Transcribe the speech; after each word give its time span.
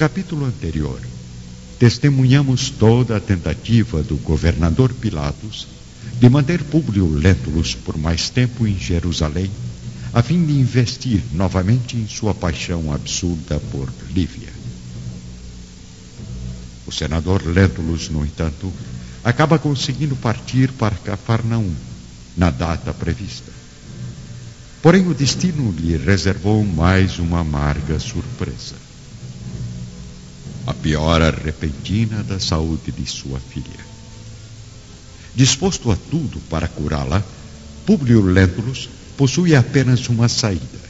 capítulo 0.00 0.46
anterior, 0.46 0.98
testemunhamos 1.78 2.70
toda 2.70 3.18
a 3.18 3.20
tentativa 3.20 4.02
do 4.02 4.16
governador 4.16 4.94
Pilatos 4.94 5.68
de 6.18 6.26
manter 6.26 6.64
Públio 6.64 7.06
Lentulus 7.06 7.74
por 7.74 7.98
mais 7.98 8.30
tempo 8.30 8.66
em 8.66 8.78
Jerusalém, 8.78 9.50
a 10.14 10.22
fim 10.22 10.42
de 10.42 10.54
investir 10.54 11.20
novamente 11.34 11.98
em 11.98 12.08
sua 12.08 12.32
paixão 12.34 12.90
absurda 12.90 13.60
por 13.70 13.92
Lívia. 14.08 14.48
O 16.86 16.90
senador 16.90 17.44
Lentulus, 17.44 18.08
no 18.08 18.24
entanto, 18.24 18.72
acaba 19.22 19.58
conseguindo 19.58 20.16
partir 20.16 20.72
para 20.72 20.94
Cafarnaum 20.94 21.74
na 22.38 22.50
data 22.50 22.94
prevista. 22.94 23.52
Porém, 24.80 25.06
o 25.06 25.12
destino 25.12 25.70
lhe 25.72 25.94
reservou 25.98 26.64
mais 26.64 27.18
uma 27.18 27.40
amarga 27.40 28.00
surpresa. 28.00 28.88
A 30.66 30.74
piora 30.74 31.30
repentina 31.30 32.22
da 32.22 32.38
saúde 32.38 32.92
de 32.92 33.06
sua 33.06 33.40
filha. 33.40 33.80
Disposto 35.34 35.90
a 35.90 35.96
tudo 35.96 36.40
para 36.48 36.68
curá-la, 36.68 37.22
Públio 37.86 38.20
Lentulus 38.20 38.88
possui 39.16 39.54
apenas 39.54 40.08
uma 40.08 40.28
saída. 40.28 40.80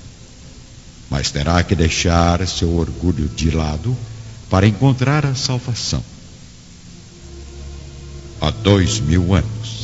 Mas 1.08 1.30
terá 1.30 1.62
que 1.62 1.74
deixar 1.74 2.46
seu 2.46 2.76
orgulho 2.76 3.28
de 3.28 3.50
lado 3.50 3.96
para 4.48 4.66
encontrar 4.66 5.24
a 5.24 5.34
salvação. 5.34 6.02
Há 8.40 8.50
dois 8.50 9.00
mil 9.00 9.34
anos. 9.34 9.79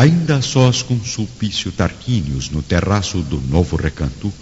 Ainda 0.00 0.40
sós 0.40 0.80
com 0.80 0.98
Sulpício 1.04 1.70
Tarquínios 1.70 2.48
no 2.48 2.62
terraço 2.62 3.18
do 3.18 3.38
novo 3.38 3.76
recanto, 3.76 4.32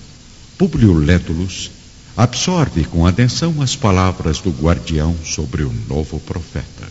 Públio 0.56 0.94
Lentulus 0.94 1.72
absorve 2.16 2.84
com 2.84 3.04
atenção 3.04 3.60
as 3.60 3.74
palavras 3.74 4.38
do 4.38 4.52
guardião 4.52 5.16
sobre 5.24 5.64
o 5.64 5.74
novo 5.88 6.20
profeta. 6.20 6.88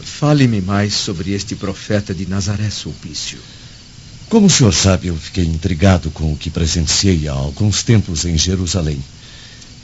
Fale-me 0.00 0.60
mais 0.60 0.92
sobre 0.94 1.30
este 1.30 1.54
profeta 1.54 2.12
de 2.12 2.26
Nazaré, 2.26 2.68
Sulpício. 2.68 3.38
Como 4.28 4.48
o 4.48 4.50
senhor 4.50 4.74
sabe, 4.74 5.06
eu 5.06 5.16
fiquei 5.16 5.44
intrigado 5.44 6.10
com 6.10 6.32
o 6.32 6.36
que 6.36 6.50
presenciei 6.50 7.28
há 7.28 7.32
alguns 7.32 7.84
tempos 7.84 8.24
em 8.24 8.36
Jerusalém. 8.36 9.00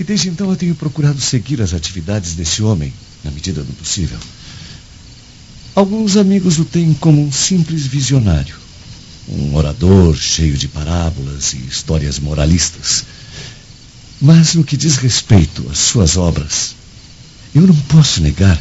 E 0.00 0.02
desde 0.02 0.30
então 0.30 0.50
eu 0.50 0.56
tenho 0.56 0.74
procurado 0.74 1.20
seguir 1.20 1.62
as 1.62 1.74
atividades 1.74 2.34
desse 2.34 2.60
homem, 2.60 2.92
na 3.22 3.30
medida 3.30 3.62
do 3.62 3.72
possível. 3.72 4.18
Alguns 5.74 6.16
amigos 6.16 6.60
o 6.60 6.64
têm 6.64 6.94
como 6.94 7.20
um 7.20 7.32
simples 7.32 7.84
visionário, 7.84 8.54
um 9.28 9.56
orador 9.56 10.14
cheio 10.16 10.56
de 10.56 10.68
parábolas 10.68 11.52
e 11.52 11.56
histórias 11.56 12.20
moralistas. 12.20 13.04
Mas 14.22 14.54
no 14.54 14.62
que 14.62 14.76
diz 14.76 14.98
respeito 14.98 15.68
às 15.68 15.78
suas 15.78 16.16
obras, 16.16 16.76
eu 17.52 17.62
não 17.62 17.74
posso 17.74 18.22
negar 18.22 18.56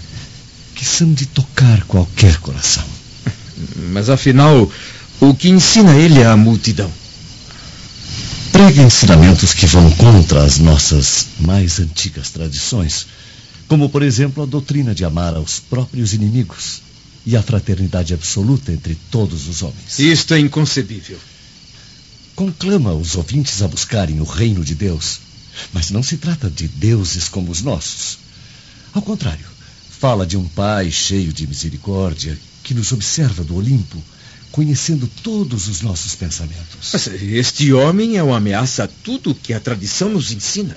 que 0.73 0.83
são 0.83 1.13
de 1.13 1.27
tocar 1.27 1.83
qualquer 1.83 2.37
coração. 2.37 2.83
Mas 3.91 4.09
afinal, 4.09 4.67
o 5.19 5.35
que 5.35 5.49
ensina 5.49 5.95
ele 5.95 6.23
à 6.23 6.35
multidão? 6.35 6.91
Prega 8.51 8.81
ensinamentos 8.81 9.53
que 9.53 9.67
vão 9.67 9.91
contra 9.91 10.43
as 10.43 10.57
nossas 10.57 11.27
mais 11.39 11.79
antigas 11.79 12.31
tradições, 12.31 13.05
como, 13.67 13.87
por 13.87 14.01
exemplo, 14.01 14.41
a 14.41 14.47
doutrina 14.47 14.95
de 14.95 15.05
amar 15.05 15.35
aos 15.35 15.59
próprios 15.59 16.11
inimigos 16.13 16.81
e 17.25 17.35
a 17.37 17.41
fraternidade 17.41 18.13
absoluta 18.13 18.71
entre 18.71 18.95
todos 19.09 19.47
os 19.47 19.61
homens. 19.61 19.99
Isto 19.99 20.33
é 20.33 20.39
inconcebível. 20.39 21.17
Conclama 22.35 22.93
os 22.93 23.15
ouvintes 23.15 23.61
a 23.61 23.67
buscarem 23.67 24.19
o 24.19 24.25
reino 24.25 24.63
de 24.63 24.75
Deus, 24.75 25.19
mas 25.71 25.91
não 25.91 26.01
se 26.01 26.17
trata 26.17 26.49
de 26.49 26.67
deuses 26.67 27.29
como 27.29 27.51
os 27.51 27.61
nossos. 27.61 28.17
Ao 28.93 29.01
contrário, 29.01 29.45
fala 29.99 30.25
de 30.25 30.35
um 30.35 30.47
Pai 30.47 30.91
cheio 30.91 31.31
de 31.31 31.47
misericórdia 31.47 32.37
que 32.63 32.73
nos 32.73 32.91
observa 32.91 33.43
do 33.43 33.55
Olimpo, 33.55 34.03
conhecendo 34.51 35.09
todos 35.21 35.67
os 35.67 35.81
nossos 35.81 36.15
pensamentos. 36.15 36.91
Mas 36.91 37.07
este 37.07 37.73
homem 37.73 38.17
é 38.17 38.23
uma 38.23 38.37
ameaça 38.37 38.83
a 38.83 38.87
tudo 38.87 39.35
que 39.35 39.53
a 39.53 39.59
tradição 39.59 40.09
nos 40.09 40.31
ensina. 40.31 40.75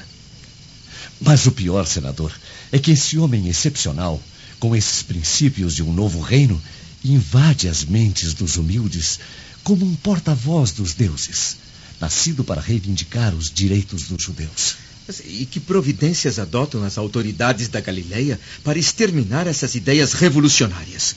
Mas 1.20 1.46
o 1.46 1.52
pior, 1.52 1.86
senador, 1.86 2.32
é 2.70 2.78
que 2.78 2.90
esse 2.90 3.18
homem 3.18 3.48
excepcional 3.48 4.20
com 4.58 4.74
esses 4.74 5.02
princípios 5.02 5.74
de 5.74 5.82
um 5.82 5.92
novo 5.92 6.20
reino, 6.20 6.60
invade 7.04 7.68
as 7.68 7.84
mentes 7.84 8.34
dos 8.34 8.56
humildes 8.56 9.20
como 9.62 9.84
um 9.84 9.94
porta-voz 9.96 10.72
dos 10.72 10.94
deuses, 10.94 11.56
nascido 12.00 12.44
para 12.44 12.60
reivindicar 12.60 13.34
os 13.34 13.50
direitos 13.50 14.04
dos 14.04 14.22
judeus. 14.22 14.76
E 15.24 15.46
que 15.46 15.60
providências 15.60 16.38
adotam 16.38 16.82
as 16.84 16.98
autoridades 16.98 17.68
da 17.68 17.80
Galileia 17.80 18.40
para 18.64 18.78
exterminar 18.78 19.46
essas 19.46 19.74
ideias 19.74 20.12
revolucionárias? 20.14 21.14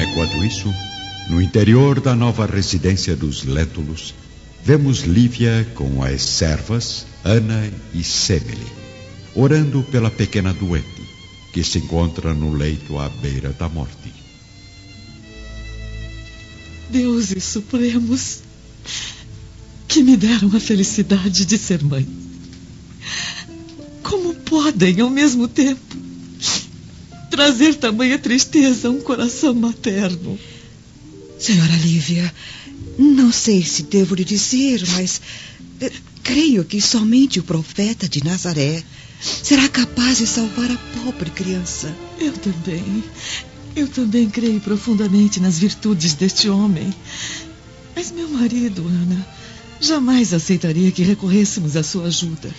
Enquanto 0.00 0.44
isso, 0.44 0.72
no 1.28 1.40
interior 1.40 2.00
da 2.00 2.14
nova 2.14 2.46
residência 2.46 3.16
dos 3.16 3.44
Létulos, 3.44 4.14
vemos 4.64 5.00
Lívia 5.00 5.66
com 5.74 6.02
as 6.02 6.22
servas 6.22 7.06
Ana 7.24 7.68
e 7.94 8.04
Semele, 8.04 8.66
orando 9.34 9.82
pela 9.84 10.10
pequena 10.10 10.52
doente 10.52 10.91
que 11.52 11.62
se 11.62 11.78
encontra 11.78 12.32
no 12.32 12.54
leito 12.54 12.98
à 12.98 13.08
beira 13.08 13.50
da 13.50 13.68
morte. 13.68 14.12
Deuses 16.90 17.44
supremos, 17.44 18.40
que 19.86 20.02
me 20.02 20.16
deram 20.16 20.50
a 20.56 20.60
felicidade 20.60 21.44
de 21.44 21.58
ser 21.58 21.82
mãe. 21.82 22.06
Como 24.02 24.34
podem, 24.34 25.00
ao 25.00 25.10
mesmo 25.10 25.46
tempo, 25.46 25.96
trazer 27.30 27.74
tamanha 27.74 28.18
tristeza 28.18 28.88
a 28.88 28.90
um 28.90 29.00
coração 29.00 29.54
materno? 29.54 30.38
Senhora 31.38 31.76
Lívia, 31.76 32.32
não 32.98 33.32
sei 33.32 33.62
se 33.62 33.82
devo 33.82 34.14
lhe 34.14 34.24
dizer, 34.24 34.82
mas 34.94 35.20
eh, 35.80 35.92
creio 36.22 36.64
que 36.64 36.80
somente 36.80 37.40
o 37.40 37.42
profeta 37.42 38.08
de 38.08 38.22
Nazaré 38.24 38.82
será 39.22 39.68
capaz 39.68 40.18
de 40.18 40.26
salvar 40.26 40.70
a 40.70 40.78
pobre 41.02 41.30
criança. 41.30 41.94
Eu 42.18 42.32
também. 42.32 43.04
Eu 43.74 43.88
também 43.88 44.28
creio 44.28 44.60
profundamente 44.60 45.40
nas 45.40 45.58
virtudes 45.58 46.14
deste 46.14 46.48
homem. 46.48 46.92
Mas 47.94 48.10
meu 48.10 48.28
marido, 48.28 48.86
Ana, 48.86 49.26
jamais 49.80 50.34
aceitaria 50.34 50.90
que 50.90 51.02
recorrêssemos 51.02 51.76
à 51.76 51.82
sua 51.82 52.06
ajuda. 52.06 52.50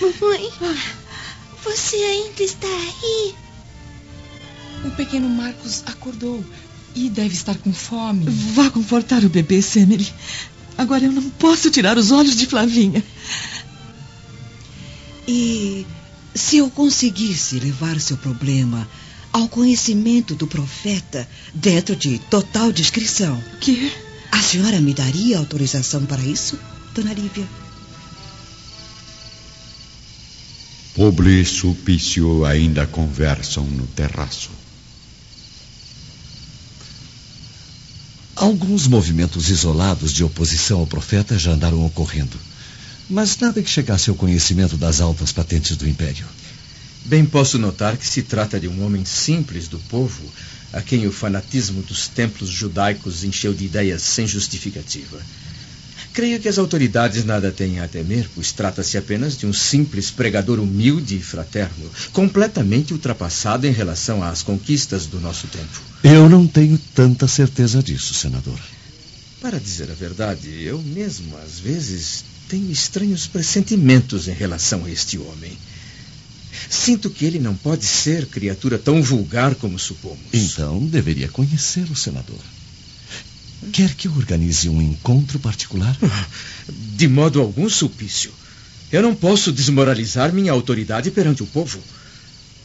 Mamãe, 0.00 0.50
você 1.64 1.96
ainda 1.96 2.42
está 2.42 2.68
aí? 2.68 3.34
O 4.84 4.90
pequeno 4.90 5.28
Marcos 5.28 5.82
acordou 5.86 6.44
e 6.94 7.08
deve 7.08 7.34
estar 7.34 7.56
com 7.56 7.72
fome. 7.72 8.26
Vá 8.54 8.70
confortar 8.70 9.24
o 9.24 9.28
bebê, 9.28 9.62
Semele. 9.62 10.06
Agora 10.76 11.04
eu 11.04 11.12
não 11.12 11.30
posso 11.30 11.70
tirar 11.70 11.96
os 11.96 12.10
olhos 12.10 12.36
de 12.36 12.46
Flavinha. 12.46 13.02
E 15.26 15.86
se 16.34 16.58
eu 16.58 16.70
conseguisse 16.70 17.58
levar 17.58 17.98
seu 17.98 18.16
problema 18.16 18.86
ao 19.36 19.48
conhecimento 19.48 20.34
do 20.34 20.46
profeta 20.46 21.28
dentro 21.54 21.94
de 21.94 22.18
total 22.18 22.72
discrição. 22.72 23.38
Que? 23.60 23.92
A 24.32 24.40
senhora 24.40 24.80
me 24.80 24.94
daria 24.94 25.38
autorização 25.38 26.06
para 26.06 26.22
isso, 26.22 26.58
dona 26.94 27.12
Lívia? 27.12 27.46
Publi 30.94 31.42
e 31.42 31.44
Sulpício 31.44 32.46
ainda 32.46 32.86
conversam 32.86 33.64
no 33.64 33.86
terraço. 33.88 34.50
Alguns 38.34 38.86
movimentos 38.86 39.50
isolados 39.50 40.12
de 40.12 40.24
oposição 40.24 40.80
ao 40.80 40.86
profeta 40.86 41.38
já 41.38 41.52
andaram 41.52 41.84
ocorrendo 41.84 42.38
mas 43.08 43.36
nada 43.38 43.62
que 43.62 43.70
chegasse 43.70 44.10
ao 44.10 44.16
conhecimento 44.16 44.76
das 44.76 45.00
altas 45.00 45.32
patentes 45.32 45.76
do 45.76 45.88
Império. 45.88 46.26
Bem 47.04 47.24
posso 47.24 47.58
notar 47.58 47.96
que 47.96 48.06
se 48.06 48.22
trata 48.22 48.58
de 48.58 48.66
um 48.66 48.84
homem 48.84 49.04
simples 49.04 49.68
do 49.68 49.78
povo, 49.78 50.22
a 50.72 50.82
quem 50.82 51.06
o 51.06 51.12
fanatismo 51.12 51.82
dos 51.82 52.08
templos 52.08 52.50
judaicos 52.50 53.22
encheu 53.22 53.54
de 53.54 53.64
ideias 53.64 54.02
sem 54.02 54.26
justificativa. 54.26 55.18
Creio 56.12 56.40
que 56.40 56.48
as 56.48 56.58
autoridades 56.58 57.24
nada 57.24 57.52
têm 57.52 57.78
a 57.78 57.86
temer, 57.86 58.26
pois 58.34 58.50
trata-se 58.50 58.96
apenas 58.96 59.36
de 59.36 59.46
um 59.46 59.52
simples 59.52 60.10
pregador 60.10 60.58
humilde 60.58 61.16
e 61.16 61.20
fraterno, 61.20 61.90
completamente 62.12 62.92
ultrapassado 62.92 63.66
em 63.66 63.70
relação 63.70 64.22
às 64.22 64.42
conquistas 64.42 65.06
do 65.06 65.20
nosso 65.20 65.46
tempo. 65.46 65.80
Eu 66.02 66.28
não 66.28 66.46
tenho 66.46 66.78
tanta 66.94 67.28
certeza 67.28 67.82
disso, 67.82 68.14
senador. 68.14 68.58
Para 69.42 69.60
dizer 69.60 69.90
a 69.90 69.94
verdade, 69.94 70.48
eu 70.62 70.80
mesmo, 70.80 71.36
às 71.36 71.60
vezes, 71.60 72.24
tenho 72.48 72.70
estranhos 72.70 73.26
pressentimentos 73.26 74.28
em 74.28 74.32
relação 74.32 74.84
a 74.84 74.90
este 74.90 75.18
homem. 75.18 75.56
Sinto 76.68 77.10
que 77.10 77.24
ele 77.24 77.38
não 77.38 77.54
pode 77.54 77.84
ser 77.84 78.26
criatura 78.26 78.78
tão 78.78 79.02
vulgar 79.02 79.54
como 79.54 79.78
supomos. 79.78 80.18
Então 80.32 80.84
deveria 80.86 81.28
conhecê-lo, 81.28 81.94
senador. 81.94 82.40
Quer 83.72 83.94
que 83.94 84.08
eu 84.08 84.12
organize 84.16 84.68
um 84.68 84.80
encontro 84.80 85.38
particular? 85.38 85.96
De 86.68 87.08
modo 87.08 87.40
algum, 87.40 87.68
Sulpício. 87.68 88.32
Eu 88.92 89.02
não 89.02 89.14
posso 89.14 89.52
desmoralizar 89.52 90.32
minha 90.32 90.52
autoridade 90.52 91.10
perante 91.10 91.42
o 91.42 91.46
povo. 91.46 91.80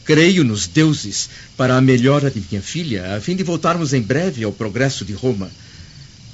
Creio 0.04 0.44
nos 0.44 0.66
deuses 0.66 1.28
para 1.56 1.76
a 1.76 1.80
melhora 1.80 2.30
de 2.30 2.42
minha 2.50 2.62
filha, 2.62 3.16
a 3.16 3.20
fim 3.20 3.36
de 3.36 3.42
voltarmos 3.42 3.92
em 3.92 4.02
breve 4.02 4.44
ao 4.44 4.52
progresso 4.52 5.04
de 5.04 5.12
Roma, 5.12 5.50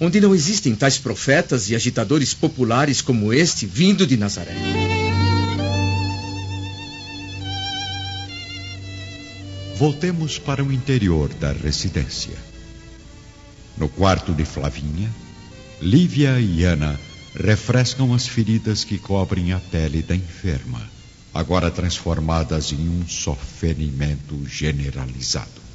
onde 0.01 0.21
não 0.21 0.35
existem 0.35 0.75
tais 0.75 0.99
profetas 0.99 1.71
e 1.71 1.75
agitadores 1.75 2.33
populares 2.33 3.01
como 3.01 3.33
este 3.33 3.67
vindo 3.67 4.07
de 4.07 4.17
Nazaré. 4.17 4.55
Voltemos 9.77 10.39
para 10.39 10.65
o 10.65 10.73
interior 10.73 11.33
da 11.35 11.53
residência. 11.53 12.35
No 13.77 13.89
quarto 13.89 14.33
de 14.33 14.45
Flavinha, 14.45 15.09
Lívia 15.81 16.41
e 16.41 16.65
Ana 16.65 16.99
refrescam 17.35 18.13
as 18.13 18.27
feridas 18.27 18.83
que 18.83 18.99
cobrem 18.99 19.53
a 19.53 19.61
pele 19.61 20.03
da 20.03 20.17
enferma, 20.17 20.83
agora 21.33 21.71
transformadas 21.71 22.73
em 22.73 22.89
um 22.89 23.07
só 23.07 23.37
ferimento 23.37 24.45
generalizado. 24.49 25.69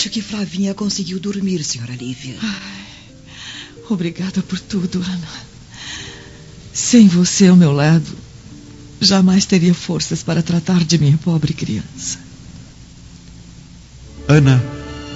Acho 0.00 0.08
que 0.08 0.22
Flavinha 0.22 0.72
conseguiu 0.72 1.20
dormir, 1.20 1.62
senhora 1.62 1.94
Lívia. 1.94 2.34
Ai, 2.42 2.86
obrigada 3.90 4.40
por 4.40 4.58
tudo, 4.58 4.98
Ana. 5.06 5.28
Sem 6.72 7.06
você 7.06 7.48
ao 7.48 7.54
meu 7.54 7.70
lado, 7.70 8.10
jamais 8.98 9.44
teria 9.44 9.74
forças 9.74 10.22
para 10.22 10.42
tratar 10.42 10.82
de 10.84 10.96
minha 10.96 11.18
pobre 11.18 11.52
criança. 11.52 12.18
Ana, 14.26 14.64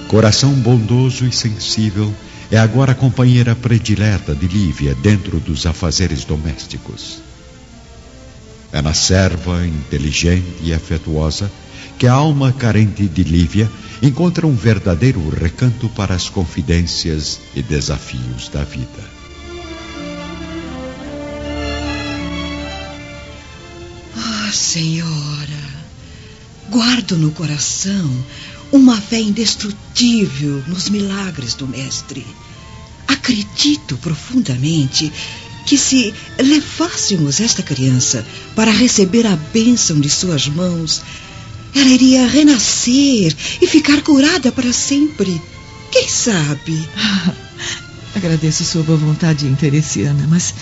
coração 0.07 0.53
bondoso 0.53 1.25
e 1.25 1.31
sensível, 1.31 2.13
é 2.51 2.59
agora 2.59 2.91
a 2.91 2.95
companheira 2.95 3.55
predileta 3.55 4.35
de 4.35 4.47
Lívia 4.47 4.93
dentro 4.93 5.39
dos 5.39 5.65
afazeres 5.65 6.25
domésticos. 6.25 7.23
É 8.71 8.83
na 8.83 8.93
serva, 8.93 9.65
inteligente 9.65 10.61
e 10.61 10.71
afetuosa, 10.71 11.51
que 11.97 12.05
a 12.05 12.13
alma 12.13 12.53
carente 12.53 13.07
de 13.07 13.23
Lívia 13.23 13.67
encontra 14.01 14.45
um 14.45 14.55
verdadeiro 14.55 15.29
recanto 15.29 15.89
para 15.89 16.13
as 16.13 16.29
confidências 16.29 17.39
e 17.55 17.61
desafios 17.61 18.49
da 18.49 18.63
vida. 18.63 19.15
Ah, 24.17 24.51
senhora, 24.51 25.63
guardo 26.69 27.17
no 27.17 27.31
coração 27.31 28.25
uma 28.71 28.99
fé 28.99 29.19
indestrutível 29.19 30.63
nos 30.67 30.89
milagres 30.89 31.53
do 31.53 31.67
Mestre. 31.67 32.25
Acredito 33.07 33.97
profundamente 33.97 35.11
que 35.65 35.77
se 35.77 36.13
levássemos 36.37 37.39
esta 37.39 37.63
criança 37.63 38.25
para 38.55 38.71
receber 38.71 39.25
a 39.25 39.35
bênção 39.35 39.99
de 39.99 40.09
suas 40.09 40.47
mãos, 40.47 41.01
ela 41.75 41.89
iria 41.89 42.25
renascer 42.25 43.35
e 43.61 43.67
ficar 43.67 44.01
curada 44.01 44.51
para 44.51 44.71
sempre. 44.71 45.41
Quem 45.91 46.07
sabe? 46.07 46.87
Agradeço 48.15 48.63
sua 48.63 48.81
boa 48.81 48.97
vontade 48.97 49.45
e 49.45 49.49
interesse, 49.49 50.03
Ana, 50.03 50.25
mas 50.27 50.53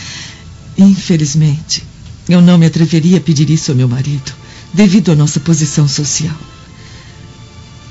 infelizmente 0.75 1.83
eu 2.27 2.41
não 2.41 2.57
me 2.57 2.65
atreveria 2.65 3.19
a 3.19 3.21
pedir 3.21 3.49
isso 3.51 3.71
ao 3.71 3.77
meu 3.77 3.87
marido, 3.87 4.33
devido 4.73 5.11
à 5.11 5.15
nossa 5.15 5.39
posição 5.39 5.87
social. 5.87 6.35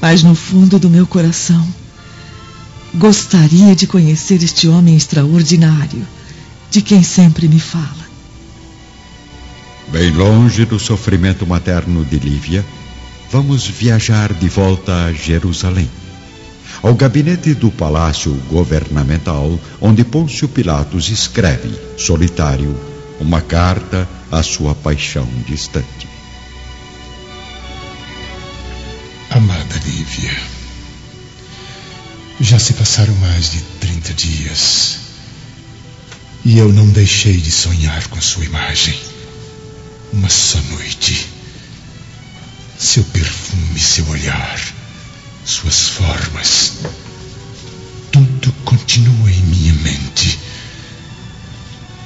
Mas 0.00 0.24
no 0.24 0.34
fundo 0.34 0.80
do 0.80 0.90
meu 0.90 1.06
coração, 1.06 1.64
gostaria 2.92 3.76
de 3.76 3.86
conhecer 3.86 4.42
este 4.42 4.66
homem 4.66 4.96
extraordinário, 4.96 6.04
de 6.70 6.82
quem 6.82 7.04
sempre 7.04 7.46
me 7.46 7.60
fala. 7.60 8.02
Bem 9.92 10.10
longe 10.10 10.64
do 10.64 10.78
sofrimento 10.78 11.46
materno 11.46 12.04
de 12.04 12.18
Lívia, 12.18 12.64
vamos 13.32 13.66
viajar 13.66 14.34
de 14.34 14.46
volta 14.46 15.06
a 15.06 15.12
Jerusalém. 15.14 15.90
Ao 16.82 16.94
gabinete 16.94 17.54
do 17.54 17.70
palácio 17.70 18.30
governamental, 18.50 19.58
onde 19.80 20.04
Pôncio 20.04 20.46
Pilatos 20.46 21.08
escreve, 21.08 21.74
solitário, 21.96 22.78
uma 23.18 23.40
carta 23.40 24.06
à 24.30 24.42
sua 24.42 24.74
paixão 24.74 25.26
distante. 25.46 26.06
Amada 29.30 29.80
Lívia, 29.86 30.36
já 32.38 32.58
se 32.58 32.74
passaram 32.74 33.14
mais 33.14 33.50
de 33.50 33.62
30 33.80 34.12
dias 34.12 34.98
e 36.44 36.58
eu 36.58 36.70
não 36.70 36.86
deixei 36.90 37.38
de 37.38 37.50
sonhar 37.50 38.08
com 38.08 38.20
sua 38.20 38.44
imagem. 38.44 38.98
Uma 40.12 40.28
só 40.28 40.60
noite. 40.70 41.41
Seu 42.82 43.04
perfume, 43.04 43.78
seu 43.78 44.04
olhar, 44.08 44.60
suas 45.44 45.88
formas. 45.90 46.72
Tudo 48.10 48.52
continua 48.64 49.30
em 49.30 49.40
minha 49.42 49.72
mente. 49.74 50.36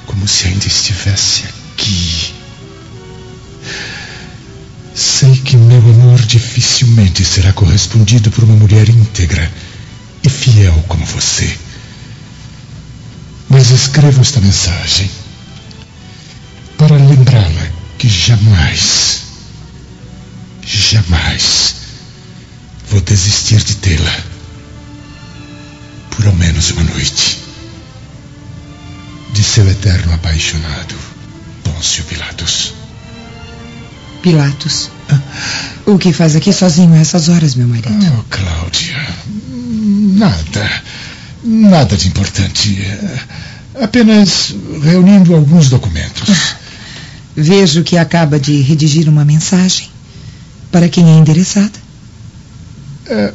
Como 0.05 0.27
se 0.27 0.45
ainda 0.45 0.67
estivesse 0.67 1.45
aqui. 1.45 2.31
Sei 4.93 5.35
que 5.37 5.57
meu 5.57 5.79
amor 5.79 6.21
dificilmente 6.21 7.25
será 7.25 7.51
correspondido 7.53 8.29
por 8.29 8.43
uma 8.43 8.55
mulher 8.55 8.87
íntegra 8.87 9.51
e 10.23 10.29
fiel 10.29 10.85
como 10.87 11.03
você. 11.07 11.57
Mas 13.49 13.71
escrevo 13.71 14.21
esta 14.21 14.39
mensagem 14.39 15.09
para 16.77 16.95
lembrá-la 16.95 17.71
que 17.97 18.07
jamais, 18.07 19.26
jamais 20.75 21.75
vou 22.89 23.01
desistir 23.01 23.63
de 23.63 23.75
tê-la 23.75 24.37
por 26.11 26.25
ao 26.25 26.33
menos 26.33 26.71
uma 26.71 26.83
noite. 26.83 27.39
De 29.33 29.43
seu 29.43 29.69
eterno 29.69 30.13
apaixonado, 30.13 30.95
Pôncio 31.63 32.03
Pilatos. 32.05 32.73
Pilatos. 34.23 34.89
O 35.85 35.97
que 35.97 36.11
faz 36.11 36.35
aqui 36.35 36.51
sozinho 36.51 36.93
a 36.95 36.97
essas 36.97 37.29
horas, 37.29 37.53
meu 37.53 37.67
marido? 37.67 37.89
Oh, 38.19 38.23
Cláudia. 38.29 39.07
Nada. 40.17 40.83
Nada 41.43 41.95
de 41.95 42.07
importante. 42.07 42.83
Apenas 43.79 44.55
reunindo 44.83 45.35
alguns 45.35 45.69
documentos. 45.69 46.55
Vejo 47.35 47.83
que 47.83 47.95
acaba 47.95 48.39
de 48.39 48.59
redigir 48.61 49.07
uma 49.07 49.23
mensagem. 49.23 49.89
Para 50.71 50.89
quem 50.89 51.09
é 51.09 51.17
endereçada? 51.17 51.79
É, 53.07 53.33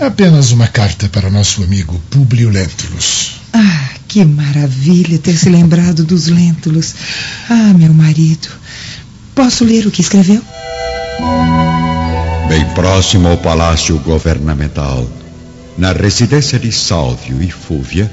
apenas 0.00 0.52
uma 0.52 0.68
carta 0.68 1.08
para 1.08 1.30
nosso 1.30 1.62
amigo 1.62 2.00
Publio 2.10 2.50
Lentulus. 2.50 3.40
Ah, 3.52 3.90
que 4.06 4.24
maravilha 4.24 5.18
ter 5.18 5.36
se 5.36 5.48
lembrado 5.48 6.04
dos 6.04 6.28
Lentulus. 6.28 6.94
Ah, 7.50 7.74
meu 7.74 7.92
marido. 7.92 8.48
Posso 9.34 9.64
ler 9.64 9.86
o 9.86 9.90
que 9.90 10.00
escreveu? 10.00 10.42
Bem 12.48 12.64
próximo 12.74 13.28
ao 13.28 13.36
palácio 13.36 13.98
governamental, 13.98 15.10
na 15.76 15.92
residência 15.92 16.58
de 16.58 16.70
Sálvio 16.70 17.42
e 17.42 17.50
Fúvia, 17.50 18.10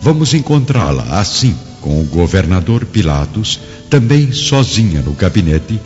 vamos 0.00 0.34
encontrá-la 0.34 1.18
assim 1.18 1.56
com 1.80 2.00
o 2.00 2.04
governador 2.04 2.84
Pilatos, 2.84 3.58
também 3.90 4.30
sozinha 4.30 5.00
no 5.02 5.12
gabinete, 5.12 5.80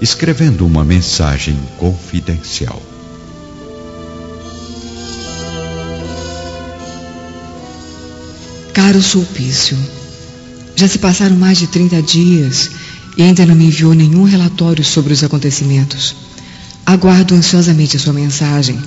escrevendo 0.00 0.66
uma 0.66 0.84
mensagem 0.84 1.58
confidencial. 1.78 2.80
Caro 8.72 9.02
Sulpício, 9.02 9.76
já 10.74 10.88
se 10.88 10.98
passaram 10.98 11.36
mais 11.36 11.58
de 11.58 11.66
30 11.66 12.00
dias 12.02 12.70
e 13.16 13.22
ainda 13.22 13.44
não 13.44 13.54
me 13.54 13.66
enviou 13.66 13.92
nenhum 13.92 14.24
relatório 14.24 14.82
sobre 14.82 15.12
os 15.12 15.22
acontecimentos. 15.22 16.16
Aguardo 16.86 17.34
ansiosamente 17.34 17.96
a 17.96 18.00
sua 18.00 18.14
mensagem, 18.14 18.80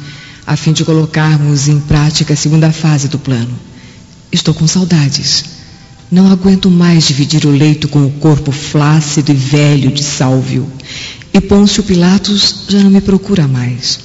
a 0.47 0.57
fim 0.57 0.73
de 0.73 0.83
colocarmos 0.83 1.67
em 1.67 1.79
prática 1.79 2.33
a 2.33 2.37
segunda 2.37 2.71
fase 2.71 3.07
do 3.07 3.19
plano. 3.19 3.53
Estou 4.31 4.53
com 4.53 4.67
saudades. 4.67 5.62
Não 6.11 6.31
aguento 6.31 6.69
mais 6.69 7.05
dividir 7.07 7.45
o 7.45 7.51
leito 7.51 7.87
com 7.87 8.05
o 8.05 8.11
corpo 8.11 8.51
flácido 8.51 9.31
e 9.31 9.35
velho 9.35 9.91
de 9.91 10.03
Sálvio. 10.03 10.67
E 11.33 11.41
Pôncio 11.41 11.83
Pilatos 11.83 12.65
já 12.69 12.79
não 12.79 12.91
me 12.91 13.01
procura 13.01 13.47
mais. 13.47 13.99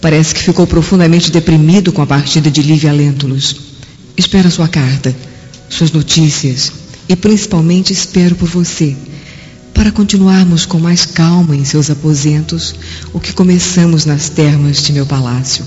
Parece 0.00 0.34
que 0.34 0.42
ficou 0.42 0.66
profundamente 0.66 1.30
deprimido 1.30 1.92
com 1.92 2.02
a 2.02 2.06
partida 2.06 2.50
de 2.50 2.62
Lívia 2.62 2.92
Lentulus. 2.92 3.56
Espero 4.16 4.50
sua 4.50 4.68
carta, 4.68 5.14
suas 5.68 5.92
notícias 5.92 6.72
e 7.08 7.16
principalmente 7.16 7.92
espero 7.92 8.34
por 8.34 8.48
você 8.48 8.96
para 9.74 9.90
continuarmos 9.90 10.64
com 10.64 10.78
mais 10.78 11.04
calma 11.04 11.56
em 11.56 11.64
seus 11.64 11.90
aposentos 11.90 12.74
o 13.12 13.18
que 13.18 13.32
começamos 13.32 14.06
nas 14.06 14.28
termas 14.28 14.82
de 14.82 14.92
meu 14.92 15.04
palácio. 15.04 15.64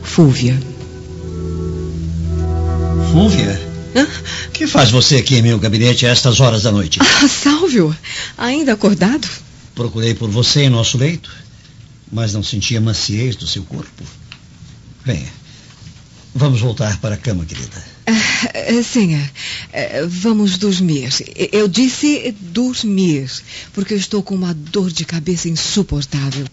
Fúvia. 0.00 0.58
Fúvia? 3.12 3.67
Hã? 3.94 4.06
O 4.48 4.50
que 4.50 4.66
faz 4.66 4.90
você 4.90 5.16
aqui 5.16 5.36
em 5.36 5.42
meu 5.42 5.58
gabinete 5.58 6.06
a 6.06 6.10
estas 6.10 6.40
horas 6.40 6.62
da 6.62 6.72
noite? 6.72 6.98
Ah, 7.00 7.28
Sálvio, 7.28 7.96
ainda 8.36 8.72
acordado? 8.72 9.28
Procurei 9.74 10.14
por 10.14 10.30
você 10.30 10.64
em 10.64 10.70
nosso 10.70 10.98
leito, 10.98 11.30
mas 12.10 12.32
não 12.32 12.42
sentia 12.42 12.80
maciez 12.80 13.36
do 13.36 13.46
seu 13.46 13.62
corpo. 13.64 14.04
Venha. 15.04 15.32
Vamos 16.34 16.60
voltar 16.60 17.00
para 17.00 17.14
a 17.14 17.18
cama, 17.18 17.44
querida. 17.44 17.84
Ah, 18.06 18.82
senhor, 18.82 19.28
ah, 19.72 20.06
vamos 20.08 20.58
dormir. 20.58 21.10
Eu 21.52 21.66
disse 21.68 22.34
dormir, 22.40 23.30
porque 23.72 23.94
eu 23.94 23.98
estou 23.98 24.22
com 24.22 24.34
uma 24.34 24.54
dor 24.54 24.90
de 24.90 25.04
cabeça 25.04 25.48
insuportável. 25.48 26.46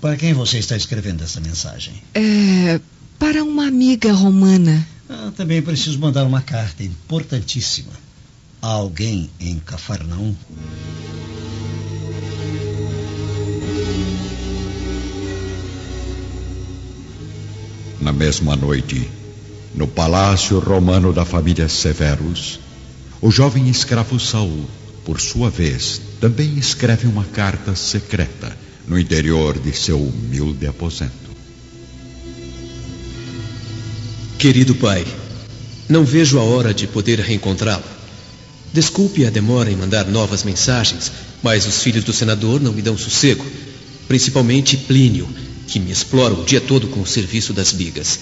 Para 0.00 0.16
quem 0.16 0.34
você 0.34 0.58
está 0.58 0.76
escrevendo 0.76 1.24
essa 1.24 1.40
mensagem? 1.40 1.94
É, 2.12 2.78
para 3.18 3.42
uma 3.42 3.66
amiga 3.66 4.12
romana. 4.12 4.86
Ah, 5.16 5.30
também 5.36 5.62
preciso 5.62 6.00
mandar 6.00 6.24
uma 6.24 6.42
carta 6.42 6.82
importantíssima 6.82 7.92
a 8.60 8.66
alguém 8.66 9.30
em 9.38 9.60
Cafarnaum. 9.60 10.34
Na 18.00 18.12
mesma 18.12 18.56
noite, 18.56 19.08
no 19.72 19.86
palácio 19.86 20.58
romano 20.58 21.12
da 21.12 21.24
família 21.24 21.68
Severus, 21.68 22.58
o 23.22 23.30
jovem 23.30 23.68
escravo 23.68 24.18
Saul, 24.18 24.64
por 25.04 25.20
sua 25.20 25.48
vez, 25.48 26.00
também 26.20 26.58
escreve 26.58 27.06
uma 27.06 27.24
carta 27.24 27.76
secreta 27.76 28.56
no 28.88 28.98
interior 28.98 29.56
de 29.60 29.72
seu 29.72 30.02
humilde 30.02 30.66
aposento. 30.66 31.33
Querido 34.44 34.74
pai, 34.74 35.06
não 35.88 36.04
vejo 36.04 36.38
a 36.38 36.42
hora 36.42 36.74
de 36.74 36.86
poder 36.86 37.18
reencontrá-lo. 37.18 37.82
Desculpe 38.74 39.24
a 39.24 39.30
demora 39.30 39.72
em 39.72 39.74
mandar 39.74 40.06
novas 40.06 40.44
mensagens, 40.44 41.10
mas 41.42 41.64
os 41.64 41.82
filhos 41.82 42.04
do 42.04 42.12
senador 42.12 42.60
não 42.60 42.70
me 42.70 42.82
dão 42.82 42.94
sossego, 42.94 43.42
principalmente 44.06 44.76
Plínio, 44.76 45.26
que 45.66 45.80
me 45.80 45.90
explora 45.90 46.34
o 46.34 46.44
dia 46.44 46.60
todo 46.60 46.88
com 46.88 47.00
o 47.00 47.06
serviço 47.06 47.54
das 47.54 47.72
bigas. 47.72 48.20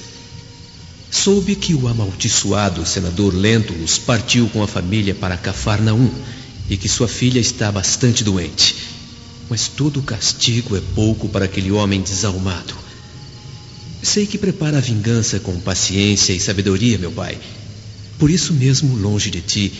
Soube 1.10 1.56
que 1.56 1.74
o 1.74 1.88
amaldiçoado 1.88 2.86
senador 2.86 3.34
Lentulus 3.34 3.98
partiu 3.98 4.48
com 4.50 4.62
a 4.62 4.68
família 4.68 5.16
para 5.16 5.36
Cafarnaum 5.36 6.08
e 6.70 6.76
que 6.76 6.88
sua 6.88 7.08
filha 7.08 7.40
está 7.40 7.72
bastante 7.72 8.22
doente. 8.22 8.76
Mas 9.50 9.66
todo 9.66 10.00
castigo 10.02 10.76
é 10.76 10.80
pouco 10.94 11.28
para 11.28 11.46
aquele 11.46 11.72
homem 11.72 12.00
desalmado. 12.00 12.81
Sei 14.02 14.26
que 14.26 14.36
prepara 14.36 14.78
a 14.78 14.80
vingança 14.80 15.38
com 15.38 15.58
paciência 15.60 16.32
e 16.32 16.40
sabedoria, 16.40 16.98
meu 16.98 17.12
pai. 17.12 17.38
Por 18.18 18.30
isso 18.30 18.52
mesmo, 18.52 18.96
longe 18.96 19.30
de 19.30 19.40
ti, 19.40 19.72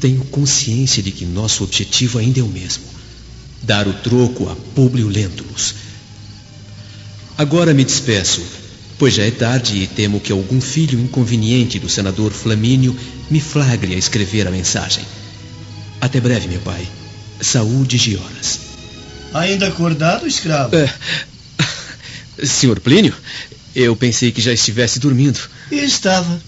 tenho 0.00 0.24
consciência 0.26 1.02
de 1.02 1.10
que 1.10 1.24
nosso 1.24 1.64
objetivo 1.64 2.18
ainda 2.18 2.38
é 2.38 2.42
o 2.42 2.48
mesmo: 2.48 2.84
dar 3.62 3.88
o 3.88 3.92
troco 3.94 4.48
a 4.48 4.54
Públio 4.74 5.08
Lentulus. 5.08 5.74
Agora 7.36 7.74
me 7.74 7.84
despeço, 7.84 8.42
pois 8.96 9.14
já 9.14 9.24
é 9.24 9.30
tarde 9.32 9.76
e 9.76 9.86
temo 9.88 10.20
que 10.20 10.30
algum 10.30 10.60
filho 10.60 11.00
inconveniente 11.00 11.80
do 11.80 11.88
senador 11.88 12.32
Flamínio 12.32 12.96
me 13.28 13.40
flagre 13.40 13.94
a 13.94 13.98
escrever 13.98 14.46
a 14.46 14.52
mensagem. 14.52 15.04
Até 16.00 16.20
breve, 16.20 16.46
meu 16.46 16.60
pai. 16.60 16.86
Saúde 17.40 17.98
de 17.98 18.16
horas. 18.16 18.60
Ainda 19.32 19.66
acordado, 19.66 20.28
escravo? 20.28 20.76
É... 20.76 20.94
Senhor 22.44 22.78
Plínio, 22.78 23.14
eu 23.74 23.96
pensei 23.96 24.30
que 24.30 24.40
já 24.40 24.52
estivesse 24.52 24.98
dormindo. 24.98 25.38
E 25.70 25.76
estava. 25.76 26.40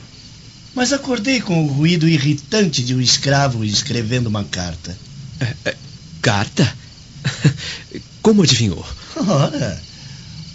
Mas 0.75 0.93
acordei 0.93 1.41
com 1.41 1.65
o 1.65 1.67
ruído 1.67 2.07
irritante 2.07 2.85
de 2.85 2.95
um 2.95 3.01
escravo 3.01 3.65
escrevendo 3.65 4.27
uma 4.27 4.45
carta. 4.45 4.97
É, 5.41 5.55
é, 5.71 5.77
carta? 6.21 6.71
Como 8.23 8.43
adivinhou? 8.43 8.87
Ora, 9.17 9.83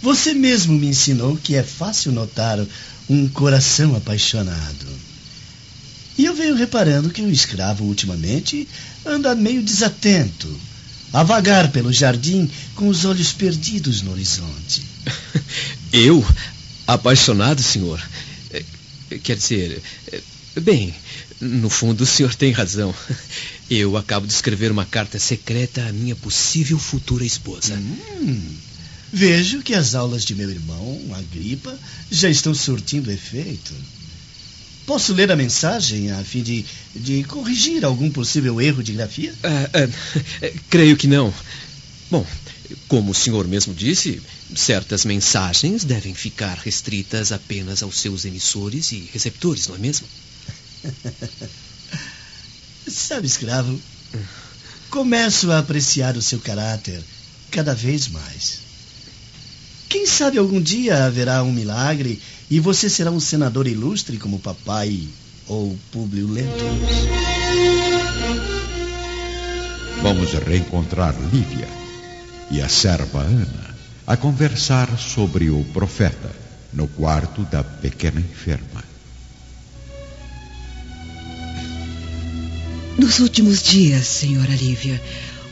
você 0.00 0.32
mesmo 0.32 0.78
me 0.78 0.86
ensinou 0.86 1.36
que 1.36 1.54
é 1.54 1.62
fácil 1.62 2.12
notar 2.12 2.58
um 3.08 3.28
coração 3.28 3.96
apaixonado. 3.96 4.86
E 6.16 6.24
eu 6.24 6.34
venho 6.34 6.54
reparando 6.54 7.10
que 7.10 7.22
o 7.22 7.30
escravo 7.30 7.84
ultimamente 7.84 8.68
anda 9.04 9.34
meio 9.34 9.62
desatento, 9.62 10.48
a 11.12 11.22
vagar 11.22 11.70
pelo 11.70 11.92
jardim 11.92 12.50
com 12.74 12.88
os 12.88 13.04
olhos 13.04 13.32
perdidos 13.32 14.02
no 14.02 14.12
horizonte. 14.12 14.82
Eu? 15.92 16.24
Apaixonado, 16.86 17.62
senhor? 17.62 18.02
Quer 19.22 19.36
dizer, 19.36 19.82
bem, 20.60 20.94
no 21.40 21.68
fundo 21.68 22.02
o 22.02 22.06
senhor 22.06 22.34
tem 22.34 22.52
razão. 22.52 22.94
Eu 23.70 23.96
acabo 23.96 24.26
de 24.26 24.32
escrever 24.32 24.70
uma 24.70 24.84
carta 24.84 25.18
secreta 25.18 25.86
à 25.86 25.92
minha 25.92 26.14
possível 26.14 26.78
futura 26.78 27.24
esposa. 27.24 27.74
Hum, 27.74 28.56
vejo 29.12 29.62
que 29.62 29.74
as 29.74 29.94
aulas 29.94 30.24
de 30.24 30.34
meu 30.34 30.50
irmão, 30.50 31.00
Agripa, 31.14 31.78
já 32.10 32.28
estão 32.28 32.54
surtindo 32.54 33.10
efeito. 33.10 33.74
Posso 34.84 35.14
ler 35.14 35.30
a 35.30 35.36
mensagem 35.36 36.10
a 36.10 36.22
fim 36.24 36.42
de, 36.42 36.64
de 36.94 37.24
corrigir 37.24 37.84
algum 37.84 38.10
possível 38.10 38.60
erro 38.60 38.82
de 38.82 38.92
grafia? 38.92 39.32
Ah, 39.42 39.70
ah, 39.72 40.50
creio 40.68 40.96
que 40.96 41.06
não. 41.06 41.32
Bom, 42.10 42.26
como 42.88 43.12
o 43.12 43.14
senhor 43.14 43.46
mesmo 43.46 43.74
disse, 43.74 44.20
certas 44.54 45.04
mensagens 45.04 45.84
devem 45.84 46.14
ficar 46.14 46.58
restritas 46.58 47.32
apenas 47.32 47.82
aos 47.82 47.98
seus 47.98 48.24
emissores 48.24 48.92
e 48.92 49.08
receptores, 49.12 49.68
não 49.68 49.76
é 49.76 49.78
mesmo? 49.78 50.06
Sabe, 52.86 53.26
escravo, 53.26 53.80
começo 54.90 55.50
a 55.50 55.58
apreciar 55.58 56.16
o 56.16 56.22
seu 56.22 56.40
caráter 56.40 57.02
cada 57.50 57.74
vez 57.74 58.08
mais. 58.08 58.60
Quem 59.88 60.06
sabe 60.06 60.38
algum 60.38 60.60
dia 60.60 61.04
haverá 61.04 61.42
um 61.42 61.52
milagre 61.52 62.20
e 62.50 62.58
você 62.58 62.88
será 62.88 63.10
um 63.10 63.20
senador 63.20 63.68
ilustre 63.68 64.16
como 64.16 64.38
papai 64.38 65.06
ou 65.46 65.78
Públio 65.90 66.26
Lentulus. 66.26 66.90
Vamos 70.02 70.32
reencontrar 70.32 71.14
Lívia 71.32 71.81
e 72.52 72.60
a 72.60 72.68
serva 72.68 73.20
Ana 73.20 73.74
a 74.06 74.16
conversar 74.16 74.98
sobre 74.98 75.48
o 75.48 75.64
profeta 75.72 76.30
no 76.72 76.86
quarto 76.86 77.42
da 77.44 77.64
pequena 77.64 78.20
enferma. 78.20 78.84
Nos 82.98 83.20
últimos 83.20 83.62
dias, 83.62 84.06
senhora 84.06 84.54
Lívia, 84.54 85.00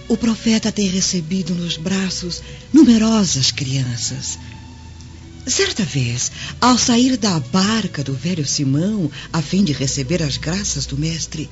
o 0.09 0.17
profeta 0.17 0.71
tem 0.71 0.89
recebido 0.89 1.55
nos 1.55 1.79
braços 1.79 2.43
numerosas 2.71 3.51
crianças. 3.51 4.39
Certa 5.47 5.83
vez, 5.85 6.31
ao 6.61 6.77
sair 6.77 7.17
da 7.17 7.41
barca 7.41 8.05
do 8.05 8.13
velho 8.13 8.47
Simão, 8.47 9.11
a 9.33 9.41
fim 9.41 9.65
de 9.65 9.73
receber 9.73 10.23
as 10.23 10.37
graças 10.37 10.85
do 10.85 10.99
mestre, 10.99 11.49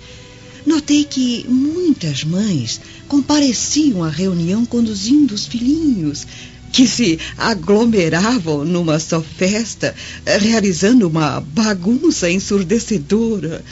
notei 0.68 1.04
que 1.04 1.46
muitas 1.48 2.22
mães 2.22 2.80
compareciam 3.08 4.04
à 4.04 4.08
reunião 4.08 4.66
conduzindo 4.66 5.34
os 5.34 5.46
filhinhos, 5.46 6.26
que 6.70 6.86
se 6.86 7.18
aglomeravam 7.36 8.64
numa 8.64 8.98
só 8.98 9.22
festa, 9.22 9.94
realizando 10.24 11.08
uma 11.08 11.40
bagunça 11.40 12.30
ensurdecedora. 12.30 13.64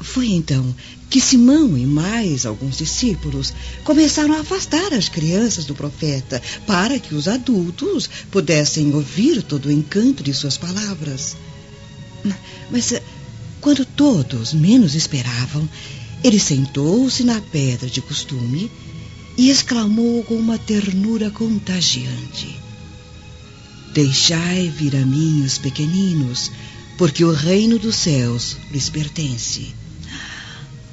Foi 0.00 0.28
então 0.28 0.74
que 1.10 1.20
Simão 1.20 1.76
e 1.76 1.84
mais 1.84 2.46
alguns 2.46 2.78
discípulos 2.78 3.52
começaram 3.84 4.34
a 4.34 4.40
afastar 4.40 4.94
as 4.94 5.08
crianças 5.08 5.66
do 5.66 5.74
profeta 5.74 6.42
para 6.66 6.98
que 6.98 7.14
os 7.14 7.28
adultos 7.28 8.08
pudessem 8.30 8.92
ouvir 8.94 9.42
todo 9.42 9.66
o 9.66 9.72
encanto 9.72 10.22
de 10.22 10.32
suas 10.32 10.56
palavras. 10.56 11.36
Mas 12.70 12.94
quando 13.64 13.86
todos 13.86 14.52
menos 14.52 14.94
esperavam, 14.94 15.66
ele 16.22 16.38
sentou-se 16.38 17.24
na 17.24 17.40
pedra 17.40 17.88
de 17.88 18.02
costume 18.02 18.70
e 19.38 19.48
exclamou 19.48 20.22
com 20.22 20.34
uma 20.34 20.58
ternura 20.58 21.30
contagiante: 21.30 22.60
Deixai 23.94 24.68
vir 24.68 24.94
a 24.96 25.06
mim 25.06 25.42
os 25.46 25.56
pequeninos, 25.56 26.50
porque 26.98 27.24
o 27.24 27.32
reino 27.32 27.78
dos 27.78 27.96
céus 27.96 28.58
lhes 28.70 28.90
pertence. 28.90 29.74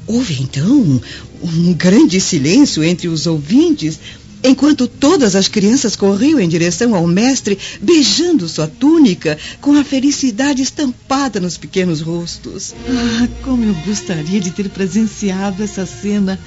Houve 0.07 0.41
então 0.41 1.01
um 1.43 1.73
grande 1.73 2.21
silêncio 2.21 2.81
entre 2.85 3.09
os 3.09 3.27
ouvintes, 3.27 3.99
enquanto 4.43 4.87
todas 4.87 5.35
as 5.35 5.47
crianças 5.47 5.95
corriam 5.95 6.39
em 6.39 6.49
direção 6.49 6.95
ao 6.95 7.05
mestre, 7.07 7.57
beijando 7.81 8.47
sua 8.47 8.67
túnica, 8.67 9.37
com 9.59 9.73
a 9.77 9.83
felicidade 9.83 10.61
estampada 10.61 11.39
nos 11.39 11.57
pequenos 11.57 12.01
rostos. 12.01 12.73
Ah, 12.87 13.27
como 13.43 13.63
eu 13.63 13.73
gostaria 13.85 14.39
de 14.39 14.51
ter 14.51 14.69
presenciado 14.69 15.63
essa 15.63 15.85
cena. 15.85 16.39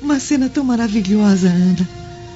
Uma 0.00 0.20
cena 0.20 0.48
tão 0.48 0.64
maravilhosa, 0.64 1.48
Ana. 1.48 1.88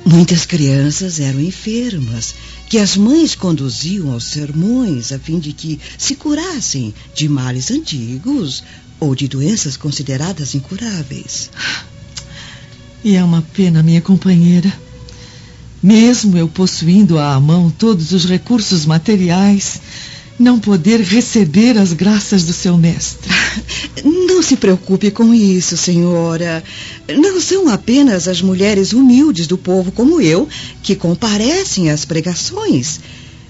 Muitas 0.04 0.44
crianças 0.44 1.20
eram 1.20 1.40
enfermas, 1.40 2.34
que 2.68 2.78
as 2.78 2.96
mães 2.96 3.36
conduziam 3.36 4.12
aos 4.12 4.24
sermões 4.24 5.12
a 5.12 5.18
fim 5.18 5.38
de 5.38 5.52
que 5.52 5.78
se 5.96 6.16
curassem 6.16 6.92
de 7.14 7.28
males 7.28 7.70
antigos 7.70 8.64
ou 8.98 9.14
de 9.14 9.28
doenças 9.28 9.76
consideradas 9.76 10.54
incuráveis. 10.54 11.50
E 13.04 13.14
é 13.14 13.22
uma 13.22 13.42
pena, 13.42 13.82
minha 13.82 14.00
companheira. 14.00 14.72
Mesmo 15.82 16.38
eu 16.38 16.46
possuindo 16.46 17.18
à 17.18 17.40
mão 17.40 17.68
todos 17.68 18.12
os 18.12 18.24
recursos 18.24 18.86
materiais, 18.86 19.80
não 20.38 20.58
poder 20.58 21.00
receber 21.00 21.76
as 21.76 21.92
graças 21.92 22.44
do 22.44 22.52
seu 22.52 22.76
mestre. 22.76 23.30
Não 24.04 24.42
se 24.42 24.56
preocupe 24.56 25.10
com 25.10 25.32
isso, 25.32 25.76
senhora. 25.76 26.64
Não 27.08 27.40
são 27.40 27.68
apenas 27.68 28.26
as 28.26 28.40
mulheres 28.40 28.92
humildes 28.92 29.46
do 29.46 29.58
povo 29.58 29.92
como 29.92 30.20
eu 30.20 30.48
que 30.82 30.96
comparecem 30.96 31.90
às 31.90 32.04
pregações. 32.04 32.98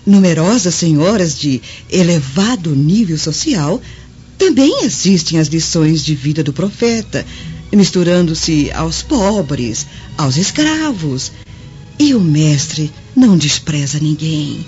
Numerosas 0.04 0.74
senhoras 0.74 1.38
de 1.38 1.62
elevado 1.90 2.74
nível 2.74 3.16
social 3.16 3.80
também 4.36 4.84
assistem 4.84 5.38
às 5.38 5.48
lições 5.48 6.04
de 6.04 6.14
vida 6.14 6.42
do 6.42 6.52
profeta, 6.52 7.24
misturando-se 7.72 8.70
aos 8.72 9.02
pobres, 9.02 9.86
aos 10.18 10.36
escravos. 10.36 11.30
E 12.02 12.16
o 12.16 12.20
mestre 12.20 12.90
não 13.14 13.38
despreza 13.38 14.00
ninguém. 14.00 14.66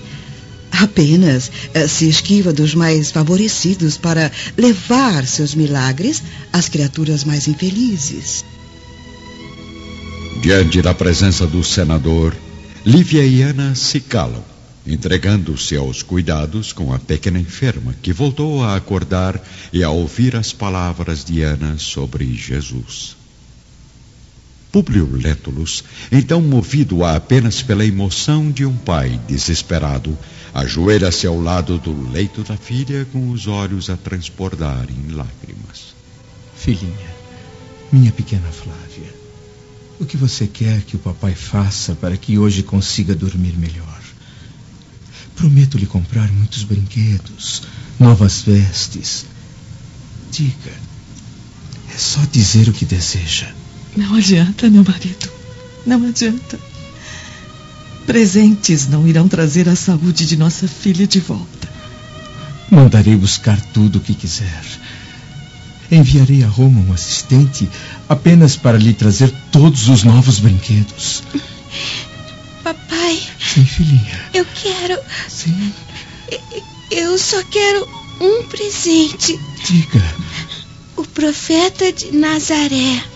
Apenas 0.70 1.48
uh, 1.48 1.88
se 1.88 2.08
esquiva 2.08 2.52
dos 2.52 2.76
mais 2.76 3.10
favorecidos 3.10 3.96
para 3.96 4.30
levar 4.56 5.26
seus 5.26 5.52
milagres 5.52 6.22
às 6.52 6.68
criaturas 6.68 7.24
mais 7.24 7.48
infelizes. 7.48 8.44
Diante 10.42 10.80
da 10.80 10.94
presença 10.94 11.44
do 11.44 11.64
senador, 11.64 12.36
Lívia 12.86 13.26
e 13.26 13.42
Ana 13.42 13.74
se 13.74 13.98
calam, 13.98 14.44
entregando-se 14.86 15.74
aos 15.74 16.04
cuidados 16.04 16.72
com 16.72 16.94
a 16.94 17.00
pequena 17.00 17.40
enferma, 17.40 17.96
que 18.00 18.12
voltou 18.12 18.62
a 18.62 18.76
acordar 18.76 19.42
e 19.72 19.82
a 19.82 19.90
ouvir 19.90 20.36
as 20.36 20.52
palavras 20.52 21.24
de 21.24 21.42
Ana 21.42 21.78
sobre 21.78 22.32
Jesus. 22.32 23.23
Públio 24.74 25.08
Lentulus, 25.08 25.84
então 26.10 26.40
movido 26.40 27.04
apenas 27.04 27.62
pela 27.62 27.86
emoção 27.86 28.50
de 28.50 28.66
um 28.66 28.76
pai 28.76 29.20
desesperado, 29.28 30.18
ajoelha-se 30.52 31.28
ao 31.28 31.40
lado 31.40 31.78
do 31.78 32.10
leito 32.10 32.42
da 32.42 32.56
filha 32.56 33.06
com 33.12 33.30
os 33.30 33.46
olhos 33.46 33.88
a 33.88 33.96
transbordar 33.96 34.88
em 34.90 35.12
lágrimas. 35.12 35.94
Filhinha, 36.56 37.14
minha 37.92 38.10
pequena 38.10 38.48
Flávia, 38.48 39.14
o 40.00 40.04
que 40.04 40.16
você 40.16 40.48
quer 40.48 40.80
que 40.82 40.96
o 40.96 40.98
papai 40.98 41.36
faça 41.36 41.94
para 41.94 42.16
que 42.16 42.36
hoje 42.36 42.64
consiga 42.64 43.14
dormir 43.14 43.56
melhor? 43.56 44.00
Prometo 45.36 45.78
lhe 45.78 45.86
comprar 45.86 46.28
muitos 46.32 46.64
brinquedos, 46.64 47.62
novas 48.00 48.42
vestes. 48.42 49.24
Diga, 50.32 50.72
é 51.94 51.96
só 51.96 52.22
dizer 52.32 52.68
o 52.68 52.72
que 52.72 52.84
deseja. 52.84 53.54
Não 53.96 54.14
adianta, 54.14 54.68
meu 54.68 54.84
marido. 54.84 55.30
Não 55.86 56.06
adianta. 56.08 56.58
Presentes 58.06 58.88
não 58.88 59.06
irão 59.06 59.28
trazer 59.28 59.68
a 59.68 59.76
saúde 59.76 60.26
de 60.26 60.36
nossa 60.36 60.68
filha 60.68 61.06
de 61.06 61.20
volta. 61.20 61.68
Mandarei 62.70 63.16
buscar 63.16 63.60
tudo 63.72 63.96
o 63.96 64.00
que 64.00 64.14
quiser. 64.14 64.64
Enviarei 65.90 66.42
a 66.42 66.48
Roma 66.48 66.80
um 66.80 66.92
assistente 66.92 67.68
apenas 68.08 68.56
para 68.56 68.78
lhe 68.78 68.92
trazer 68.92 69.32
todos 69.52 69.88
os 69.88 70.02
novos 70.02 70.38
brinquedos. 70.38 71.22
Papai. 72.62 73.22
Sim, 73.38 73.64
filhinha. 73.64 74.20
Eu 74.32 74.44
quero. 74.46 74.98
Sim. 75.28 75.72
Eu 76.90 77.16
só 77.18 77.42
quero 77.44 77.88
um 78.20 78.42
presente. 78.44 79.38
Diga. 79.66 80.02
O 80.96 81.04
profeta 81.04 81.92
de 81.92 82.16
Nazaré. 82.16 83.13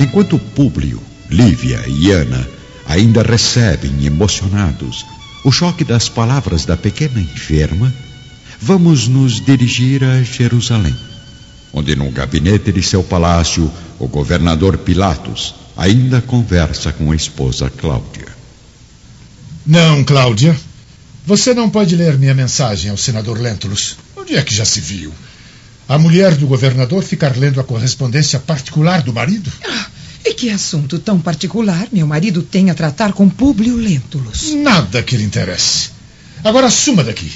Enquanto 0.00 0.38
Públio, 0.38 0.98
Lívia 1.28 1.84
e 1.86 2.10
Ana 2.10 2.48
ainda 2.86 3.22
recebem 3.22 4.06
emocionados 4.06 5.04
o 5.44 5.52
choque 5.52 5.84
das 5.84 6.08
palavras 6.08 6.64
da 6.64 6.74
pequena 6.74 7.20
enferma, 7.20 7.92
vamos 8.58 9.06
nos 9.06 9.44
dirigir 9.44 10.02
a 10.02 10.22
Jerusalém, 10.22 10.96
onde 11.72 11.94
no 11.94 12.10
gabinete 12.10 12.72
de 12.72 12.82
seu 12.82 13.02
palácio 13.02 13.70
o 13.98 14.08
governador 14.08 14.78
Pilatos 14.78 15.54
ainda 15.76 16.22
conversa 16.22 16.92
com 16.92 17.12
a 17.12 17.16
esposa 17.16 17.68
Cláudia. 17.68 18.28
Não, 19.66 20.02
Cláudia. 20.02 20.58
Você 21.26 21.52
não 21.52 21.68
pode 21.68 21.94
ler 21.94 22.18
minha 22.18 22.34
mensagem 22.34 22.90
ao 22.90 22.96
senador 22.96 23.38
Lentulus. 23.38 23.98
Onde 24.16 24.34
é 24.34 24.42
que 24.42 24.54
já 24.54 24.64
se 24.64 24.80
viu? 24.80 25.12
A 25.88 25.98
mulher 25.98 26.34
do 26.36 26.46
governador 26.46 27.02
ficar 27.02 27.36
lendo 27.36 27.60
a 27.60 27.64
correspondência 27.64 28.38
particular 28.38 29.02
do 29.02 29.12
marido? 29.12 29.50
Ah, 29.66 29.89
e 30.24 30.34
que 30.34 30.50
assunto 30.50 30.98
tão 30.98 31.18
particular 31.20 31.88
meu 31.92 32.06
marido 32.06 32.42
tem 32.42 32.70
a 32.70 32.74
tratar 32.74 33.12
com 33.12 33.28
Públio 33.28 33.76
Lentulus? 33.76 34.52
Nada 34.52 35.02
que 35.02 35.16
lhe 35.16 35.24
interesse. 35.24 35.90
Agora 36.44 36.70
suma 36.70 37.02
daqui. 37.02 37.30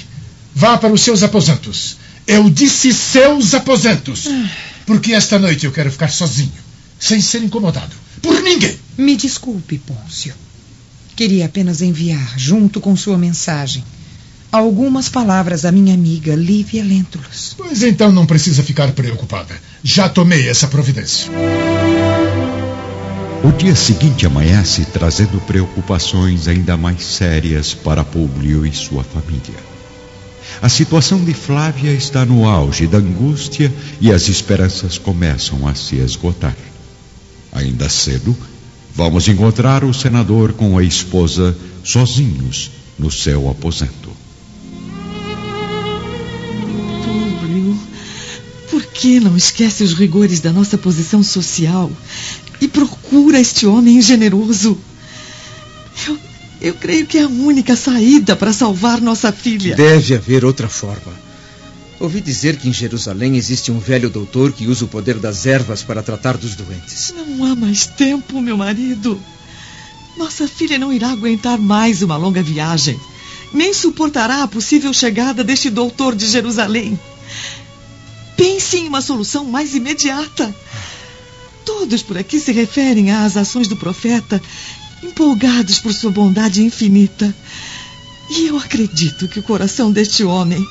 Vá 0.53 0.77
para 0.77 0.93
os 0.93 1.01
seus 1.01 1.23
aposentos. 1.23 1.97
Eu 2.27 2.49
disse 2.49 2.93
seus 2.93 3.53
aposentos. 3.53 4.27
Ah. 4.27 4.49
Porque 4.85 5.13
esta 5.13 5.39
noite 5.39 5.65
eu 5.65 5.71
quero 5.71 5.91
ficar 5.91 6.09
sozinho, 6.09 6.51
sem 6.99 7.19
ser 7.19 7.43
incomodado. 7.43 7.95
Por 8.21 8.41
ninguém. 8.41 8.77
Me 8.97 9.15
desculpe, 9.15 9.79
Pôncio. 9.79 10.33
Queria 11.15 11.45
apenas 11.45 11.81
enviar, 11.81 12.33
junto 12.37 12.79
com 12.79 12.95
sua 12.95 13.17
mensagem, 13.17 13.83
algumas 14.51 15.09
palavras 15.09 15.65
à 15.65 15.71
minha 15.71 15.93
amiga 15.93 16.35
Lívia 16.35 16.83
Lentulus. 16.83 17.55
Pois 17.57 17.83
então 17.83 18.11
não 18.11 18.25
precisa 18.25 18.63
ficar 18.63 18.91
preocupada. 18.91 19.55
Já 19.83 20.07
tomei 20.07 20.47
essa 20.47 20.67
providência. 20.67 21.31
O 23.45 23.51
dia 23.51 23.75
seguinte 23.75 24.25
amanhece 24.25 24.85
trazendo 24.85 25.39
preocupações 25.39 26.47
ainda 26.47 26.75
mais 26.75 27.05
sérias 27.05 27.75
para 27.75 28.03
Públio 28.03 28.65
e 28.65 28.73
sua 28.73 29.03
família. 29.03 29.53
A 30.63 30.67
situação 30.67 31.23
de 31.23 31.31
Flávia 31.31 31.91
está 31.91 32.25
no 32.25 32.49
auge 32.49 32.87
da 32.87 32.97
angústia 32.97 33.71
e 34.01 34.11
as 34.11 34.29
esperanças 34.29 34.97
começam 34.97 35.67
a 35.67 35.75
se 35.75 35.97
esgotar. 35.97 36.55
Ainda 37.51 37.87
cedo, 37.87 38.35
vamos 38.95 39.27
encontrar 39.27 39.83
o 39.83 39.93
senador 39.93 40.53
com 40.53 40.75
a 40.75 40.83
esposa 40.83 41.55
sozinhos 41.83 42.71
no 42.97 43.11
seu 43.11 43.47
aposento. 43.47 44.09
Públio, 47.03 47.77
por 48.71 48.83
que 48.87 49.19
não 49.19 49.37
esquece 49.37 49.83
os 49.83 49.93
rigores 49.93 50.39
da 50.39 50.51
nossa 50.51 50.79
posição 50.79 51.21
social 51.21 51.91
e 52.65 52.67
procura 52.67 53.39
este 53.39 53.65
homem 53.67 54.01
generoso? 54.01 54.77
Eu, 56.07 56.17
eu 56.61 56.73
creio 56.73 57.05
que 57.05 57.17
é 57.17 57.23
a 57.23 57.27
única 57.27 57.75
saída 57.75 58.35
para 58.35 58.51
salvar 58.51 58.99
nossa 58.99 59.31
filha. 59.31 59.75
Deve 59.75 60.15
haver 60.15 60.43
outra 60.43 60.67
forma. 60.67 61.13
Ouvi 61.99 62.19
dizer 62.19 62.57
que 62.57 62.67
em 62.67 62.73
Jerusalém 62.73 63.37
existe 63.37 63.71
um 63.71 63.79
velho 63.79 64.09
doutor 64.09 64.51
que 64.51 64.67
usa 64.67 64.83
o 64.83 64.87
poder 64.87 65.17
das 65.17 65.45
ervas 65.45 65.81
para 65.81 66.03
tratar 66.03 66.37
dos 66.37 66.55
doentes. 66.55 67.13
Não 67.15 67.45
há 67.45 67.55
mais 67.55 67.85
tempo, 67.85 68.41
meu 68.41 68.57
marido. 68.57 69.21
Nossa 70.17 70.47
filha 70.47 70.77
não 70.77 70.91
irá 70.91 71.11
aguentar 71.11 71.57
mais 71.57 72.01
uma 72.01 72.17
longa 72.17 72.41
viagem, 72.41 72.99
nem 73.53 73.73
suportará 73.73 74.43
a 74.43 74.47
possível 74.47 74.91
chegada 74.91 75.43
deste 75.43 75.69
doutor 75.69 76.15
de 76.15 76.25
Jerusalém. 76.27 76.99
Pense 78.35 78.77
em 78.77 78.87
uma 78.87 79.01
solução 79.01 79.45
mais 79.45 79.75
imediata. 79.75 80.53
Todos 81.65 82.03
por 82.03 82.17
aqui 82.17 82.39
se 82.39 82.51
referem 82.51 83.11
às 83.11 83.35
ações 83.35 83.67
do 83.67 83.75
profeta, 83.75 84.41
empolgados 85.03 85.79
por 85.79 85.93
sua 85.93 86.11
bondade 86.11 86.61
infinita. 86.61 87.33
E 88.29 88.47
eu 88.47 88.57
acredito 88.57 89.27
que 89.27 89.39
o 89.39 89.43
coração 89.43 89.91
deste 89.91 90.23
homem 90.23 90.65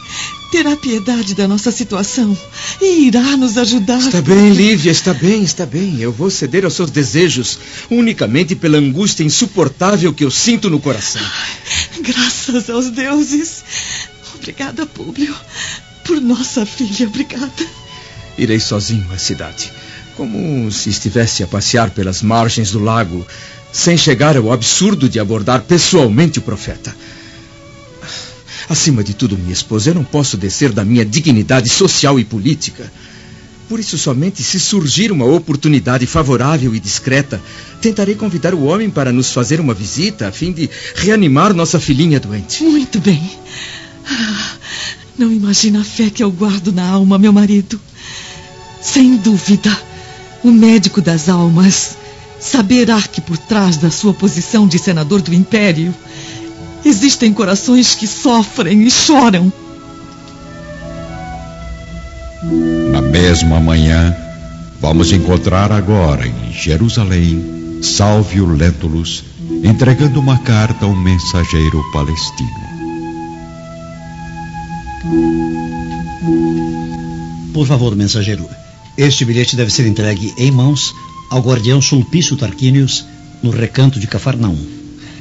terá 0.50 0.76
piedade 0.76 1.34
da 1.34 1.46
nossa 1.48 1.70
situação 1.70 2.36
e 2.80 3.06
irá 3.06 3.36
nos 3.36 3.58
ajudar. 3.58 3.98
Está 3.98 4.22
bem, 4.22 4.50
Lívia, 4.50 4.90
está 4.90 5.14
bem, 5.14 5.42
está 5.42 5.66
bem. 5.66 6.00
Eu 6.00 6.12
vou 6.12 6.30
ceder 6.30 6.64
aos 6.64 6.74
seus 6.74 6.90
desejos 6.90 7.58
unicamente 7.90 8.54
pela 8.54 8.78
angústia 8.78 9.24
insuportável 9.24 10.12
que 10.12 10.24
eu 10.24 10.30
sinto 10.30 10.68
no 10.70 10.80
coração. 10.80 11.22
Graças 12.00 12.70
aos 12.70 12.90
deuses. 12.90 13.64
Obrigada, 14.34 14.84
Públio, 14.84 15.34
por 16.04 16.20
nossa 16.20 16.66
filha, 16.66 17.06
obrigada. 17.06 17.66
Irei 18.36 18.60
sozinho 18.60 19.06
à 19.12 19.18
cidade, 19.18 19.72
como 20.16 20.70
se 20.70 20.90
estivesse 20.90 21.42
a 21.42 21.46
passear 21.46 21.90
pelas 21.90 22.22
margens 22.22 22.70
do 22.70 22.78
lago, 22.78 23.26
sem 23.72 23.96
chegar 23.96 24.36
ao 24.36 24.52
absurdo 24.52 25.08
de 25.08 25.18
abordar 25.18 25.62
pessoalmente 25.62 26.38
o 26.38 26.42
profeta. 26.42 26.94
Acima 28.68 29.04
de 29.04 29.14
tudo, 29.14 29.36
minha 29.36 29.52
esposa, 29.52 29.90
eu 29.90 29.94
não 29.94 30.04
posso 30.04 30.36
descer 30.36 30.72
da 30.72 30.84
minha 30.84 31.04
dignidade 31.04 31.68
social 31.68 32.18
e 32.18 32.24
política. 32.24 32.90
Por 33.68 33.80
isso, 33.80 33.98
somente 33.98 34.42
se 34.42 34.60
surgir 34.60 35.10
uma 35.10 35.24
oportunidade 35.24 36.06
favorável 36.06 36.74
e 36.74 36.80
discreta, 36.80 37.40
tentarei 37.80 38.14
convidar 38.14 38.54
o 38.54 38.64
homem 38.64 38.88
para 38.90 39.12
nos 39.12 39.32
fazer 39.32 39.60
uma 39.60 39.74
visita 39.74 40.28
a 40.28 40.32
fim 40.32 40.52
de 40.52 40.70
reanimar 40.94 41.52
nossa 41.52 41.80
filhinha 41.80 42.20
doente. 42.20 42.62
Muito 42.62 43.00
bem. 43.00 43.22
Ah, 44.06 44.56
não 45.18 45.32
imagina 45.32 45.80
a 45.80 45.84
fé 45.84 46.10
que 46.10 46.22
eu 46.22 46.30
guardo 46.30 46.72
na 46.72 46.86
alma, 46.86 47.18
meu 47.18 47.32
marido. 47.32 47.80
Sem 48.82 49.16
dúvida, 49.16 49.76
o 50.44 50.52
médico 50.52 51.00
das 51.00 51.28
almas 51.28 51.96
saberá 52.38 53.00
que 53.00 53.20
por 53.20 53.38
trás 53.38 53.78
da 53.78 53.90
sua 53.90 54.12
posição 54.12 54.68
de 54.68 54.78
senador 54.78 55.22
do 55.22 55.32
império 55.32 55.92
existem 56.84 57.32
corações 57.32 57.94
que 57.94 58.06
sofrem 58.06 58.82
e 58.82 58.90
choram. 58.90 59.50
Na 62.92 63.00
mesma 63.00 63.58
manhã, 63.58 64.14
vamos 64.80 65.10
encontrar 65.10 65.72
agora 65.72 66.26
em 66.26 66.52
Jerusalém 66.52 67.80
Salvio 67.82 68.46
Lentulus 68.46 69.24
entregando 69.64 70.20
uma 70.20 70.38
carta 70.38 70.84
a 70.84 70.88
um 70.88 70.94
mensageiro 70.94 71.82
palestino. 71.90 72.64
Por 77.54 77.66
favor, 77.66 77.96
mensageiro, 77.96 78.46
este 78.96 79.24
bilhete 79.24 79.56
deve 79.56 79.70
ser 79.70 79.86
entregue 79.86 80.32
em 80.36 80.50
mãos 80.50 80.94
ao 81.30 81.40
guardião 81.40 81.80
Sulpício 81.80 82.36
Tarquínios 82.36 83.04
no 83.42 83.50
recanto 83.50 83.98
de 83.98 84.06
Cafarnaum. 84.06 84.58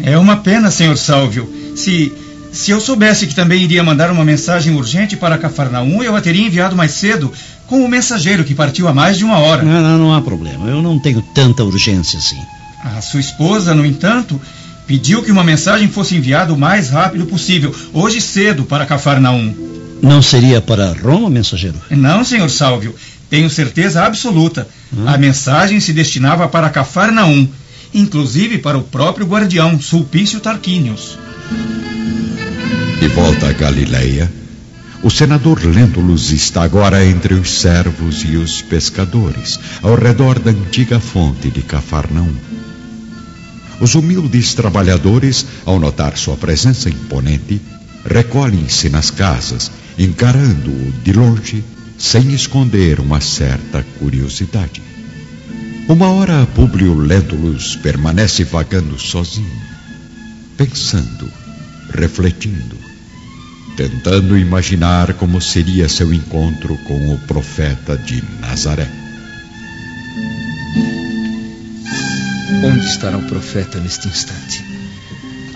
É 0.02 0.18
uma 0.18 0.38
pena, 0.38 0.72
senhor 0.72 0.98
Sálvio. 0.98 1.48
Se 1.76 2.12
se 2.54 2.70
eu 2.70 2.80
soubesse 2.80 3.26
que 3.26 3.34
também 3.34 3.64
iria 3.64 3.84
mandar 3.84 4.12
uma 4.12 4.24
mensagem 4.24 4.76
urgente 4.76 5.18
para 5.18 5.40
Cafarnaum, 5.40 6.04
eu 6.04 6.16
a 6.16 6.22
teria 6.22 6.46
enviado 6.46 6.76
mais 6.76 6.92
cedo 6.92 7.34
com 7.66 7.84
o 7.84 7.90
mensageiro 7.90 8.44
que 8.44 8.54
partiu 8.54 8.88
há 8.88 8.94
mais 8.94 9.18
de 9.18 9.26
uma 9.26 9.40
hora. 9.40 9.64
Não, 9.64 9.82
não, 9.82 9.98
não 9.98 10.14
há 10.14 10.22
problema. 10.22 10.70
Eu 10.70 10.80
não 10.80 11.00
tenho 11.00 11.20
tanta 11.34 11.64
urgência 11.64 12.20
assim. 12.20 12.40
A 12.84 13.02
sua 13.02 13.22
esposa, 13.22 13.74
no 13.74 13.84
entanto, 13.84 14.40
pediu 14.86 15.24
que 15.24 15.32
uma 15.32 15.44
mensagem 15.44 15.88
fosse 15.88 16.16
enviada 16.16 16.54
o 16.54 16.58
mais 16.58 16.92
rápido 16.92 17.26
possível, 17.26 17.74
hoje 17.92 18.22
cedo, 18.22 18.66
para 18.66 18.86
Cafarnaum. 18.86 19.52
Não 20.00 20.22
seria 20.22 20.62
para 20.62 20.94
Roma, 20.94 21.32
mensageiro? 21.32 21.82
Não, 21.90 22.24
senhor 22.24 22.50
Sálvio. 22.52 22.94
Tenho 23.34 23.50
certeza 23.50 24.06
absoluta. 24.06 24.68
Hum? 24.96 25.08
A 25.08 25.18
mensagem 25.18 25.80
se 25.80 25.92
destinava 25.92 26.48
para 26.48 26.70
Cafarnaum, 26.70 27.50
inclusive 27.92 28.60
para 28.60 28.78
o 28.78 28.84
próprio 28.84 29.26
guardião, 29.26 29.82
Sulpício 29.82 30.40
Tarquínios. 30.40 31.18
De 33.00 33.08
volta 33.08 33.50
a 33.50 33.52
Galileia, 33.52 34.32
o 35.02 35.10
senador 35.10 35.66
Lentulus 35.66 36.30
está 36.30 36.62
agora 36.62 37.04
entre 37.04 37.34
os 37.34 37.50
servos 37.50 38.24
e 38.24 38.38
os 38.38 38.62
pescadores, 38.62 39.60
ao 39.82 39.96
redor 39.96 40.38
da 40.38 40.52
antiga 40.52 41.00
fonte 41.00 41.50
de 41.50 41.64
Cafarnaum. 41.64 42.36
Os 43.82 43.96
humildes 43.96 44.54
trabalhadores, 44.54 45.44
ao 45.66 45.80
notar 45.80 46.18
sua 46.18 46.38
presença 46.38 46.88
imponente, 46.88 47.60
recolhem-se 48.06 48.90
nas 48.90 49.10
casas, 49.10 49.72
encarando-o 49.98 50.92
de 51.04 51.14
longe, 51.14 51.64
sem 51.98 52.34
esconder 52.34 53.00
uma 53.00 53.22
certa 53.22 53.84
curiosidade. 54.00 54.82
Uma 55.88 56.10
hora 56.10 56.46
Públio 56.48 56.94
Lentulus 56.94 57.76
permanece 57.76 58.44
vagando 58.44 58.98
sozinho, 59.00 59.62
pensando, 60.58 61.30
refletindo, 61.92 62.78
tentando 63.76 64.38
imaginar 64.38 65.14
como 65.16 65.42
seria 65.42 65.90
seu 65.90 66.14
encontro 66.14 66.78
com 66.88 67.14
o 67.14 67.20
profeta 67.20 67.98
de 67.98 68.24
Nazaré. 68.40 68.90
Onde 72.64 72.86
estará 72.86 73.18
o 73.18 73.28
profeta 73.28 73.80
neste 73.80 74.08
instante? 74.08 74.64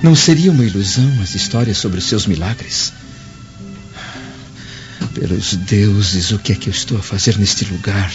Não 0.04 0.14
seria 0.14 0.52
uma 0.52 0.66
ilusão 0.66 1.10
as 1.22 1.34
histórias 1.36 1.78
sobre 1.78 2.00
os 2.00 2.06
seus 2.06 2.28
milagres? 2.28 2.92
Pelos 5.20 5.56
deuses, 5.56 6.32
o 6.32 6.38
que 6.38 6.52
é 6.52 6.56
que 6.56 6.70
eu 6.70 6.72
estou 6.72 6.98
a 6.98 7.02
fazer 7.02 7.38
neste 7.40 7.66
lugar? 7.66 8.12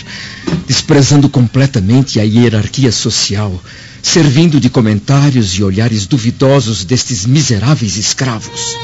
Desprezando 0.68 1.28
completamente 1.28 2.20
a 2.20 2.22
hierarquia 2.22 2.92
social, 2.92 3.60
servindo 4.00 4.60
de 4.60 4.70
comentários 4.70 5.58
e 5.58 5.64
olhares 5.64 6.06
duvidosos 6.06 6.84
destes 6.84 7.26
miseráveis 7.26 7.96
escravos. 7.96 8.76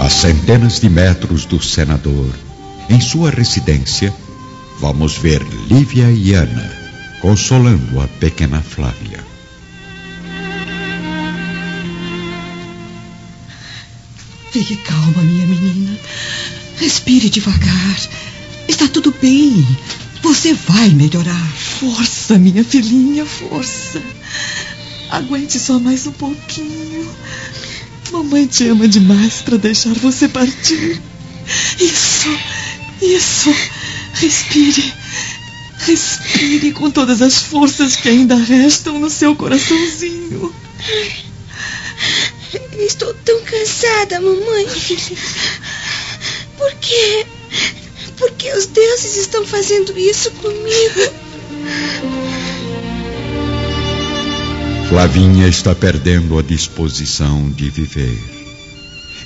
A 0.00 0.08
centenas 0.08 0.80
de 0.80 0.88
metros 0.88 1.44
do 1.44 1.60
senador, 1.60 2.32
em 2.88 3.00
sua 3.00 3.30
residência, 3.30 4.14
vamos 4.80 5.18
ver 5.18 5.42
Lívia 5.68 6.08
e 6.12 6.34
Ana 6.34 6.78
consolando 7.20 8.00
a 8.00 8.06
pequena 8.06 8.60
Flávia. 8.60 9.37
Fique 14.50 14.76
calma, 14.76 15.22
minha 15.22 15.46
menina. 15.46 15.98
Respire 16.76 17.28
devagar. 17.28 17.96
Está 18.66 18.88
tudo 18.88 19.14
bem. 19.20 19.66
Você 20.22 20.54
vai 20.54 20.88
melhorar. 20.90 21.52
Força, 21.80 22.38
minha 22.38 22.64
filhinha, 22.64 23.26
força. 23.26 24.02
Aguente 25.10 25.58
só 25.58 25.78
mais 25.78 26.06
um 26.06 26.12
pouquinho. 26.12 27.08
Mamãe 28.10 28.46
te 28.46 28.66
ama 28.68 28.88
demais 28.88 29.42
para 29.42 29.58
deixar 29.58 29.92
você 29.94 30.28
partir. 30.28 31.00
Isso, 31.78 32.28
isso. 33.02 33.54
Respire. 34.14 34.92
Respire 35.78 36.72
com 36.72 36.90
todas 36.90 37.22
as 37.22 37.38
forças 37.38 37.96
que 37.96 38.08
ainda 38.08 38.34
restam 38.34 38.98
no 38.98 39.10
seu 39.10 39.36
coraçãozinho. 39.36 40.52
Estou 42.78 43.12
tão 43.24 43.40
cansada, 43.42 44.20
mamãe. 44.20 44.66
Por 46.56 46.74
quê? 46.74 47.26
Por 48.16 48.30
que 48.32 48.52
os 48.52 48.66
deuses 48.66 49.16
estão 49.16 49.46
fazendo 49.46 49.96
isso 49.98 50.30
comigo? 50.32 51.12
Flavinha 54.88 55.46
está 55.46 55.74
perdendo 55.74 56.38
a 56.38 56.42
disposição 56.42 57.50
de 57.50 57.68
viver, 57.68 58.18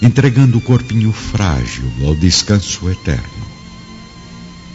entregando 0.03 0.59
o 0.59 0.61
corpinho 0.61 1.13
frágil 1.13 1.85
ao 2.05 2.15
descanso 2.15 2.91
eterno. 2.91 3.53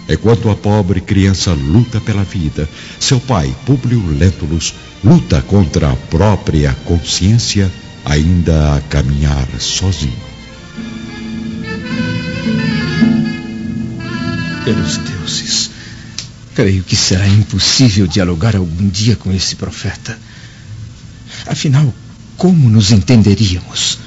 Enquanto 0.10 0.50
a 0.50 0.56
pobre 0.56 1.02
criança 1.02 1.52
luta 1.52 2.00
pela 2.00 2.24
vida, 2.24 2.70
seu 3.00 3.20
pai, 3.20 3.54
Públio 3.66 4.02
Lentulus, 4.08 4.74
luta 5.04 5.42
contra 5.42 5.92
a 5.92 5.96
própria 5.96 6.74
consciência, 6.86 7.70
ainda 8.10 8.78
a 8.78 8.82
caminhar 8.82 9.48
sozinho. 9.60 10.16
Pelos 14.64 14.98
deuses, 14.98 15.72
creio 16.56 16.84
que 16.84 16.96
será 16.96 17.28
impossível 17.28 18.08
dialogar 18.08 18.56
algum 18.56 18.88
dia 18.88 19.18
com 19.18 19.34
esse 19.34 19.56
profeta. 19.58 20.18
Afinal, 21.46 21.94
como 22.38 22.70
nos 22.70 22.92
entenderíamos? 22.92 24.00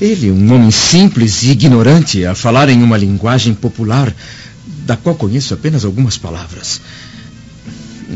Ele, 0.00 0.30
um 0.30 0.54
homem 0.54 0.70
simples 0.70 1.42
e 1.42 1.50
ignorante, 1.50 2.24
a 2.24 2.34
falar 2.34 2.68
em 2.68 2.80
uma 2.80 2.96
linguagem 2.96 3.54
popular, 3.54 4.14
da 4.86 4.96
qual 4.96 5.16
conheço 5.16 5.52
apenas 5.52 5.84
algumas 5.84 6.16
palavras. 6.16 6.80